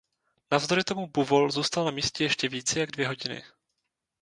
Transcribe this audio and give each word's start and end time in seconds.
Navzdory 0.51 0.83
tomu 0.83 1.07
buvol 1.07 1.51
zůstal 1.51 1.85
na 1.85 1.91
místě 1.91 2.23
ještě 2.23 2.49
více 2.49 2.79
jak 2.79 2.91
dvě 2.91 3.07
hodiny. 3.07 3.43